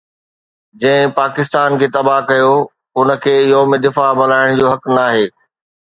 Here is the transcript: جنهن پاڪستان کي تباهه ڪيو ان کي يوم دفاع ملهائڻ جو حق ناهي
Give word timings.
جنهن 0.81 1.11
پاڪستان 1.19 1.69
کي 1.79 1.87
تباهه 1.97 2.25
ڪيو 2.29 2.53
ان 2.99 3.09
کي 3.23 3.35
يوم 3.53 3.69
دفاع 3.85 4.09
ملهائڻ 4.19 4.47
جو 4.61 4.65
حق 4.75 4.83
ناهي 4.97 5.25